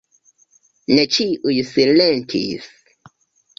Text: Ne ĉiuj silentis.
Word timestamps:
Ne 0.93 1.03
ĉiuj 1.17 1.55
silentis. 1.73 2.69